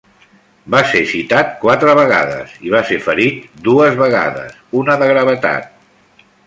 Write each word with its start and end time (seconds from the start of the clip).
Va 0.75 0.79
ser 0.91 1.01
citat 1.11 1.51
quatre 1.65 1.93
vegades, 1.99 2.55
i 2.69 2.73
va 2.77 2.81
ser 2.91 2.99
ferit 3.09 3.47
dues 3.69 4.01
vegades, 4.03 4.61
una 4.85 5.01
de 5.03 5.15
gravetat. 5.15 6.25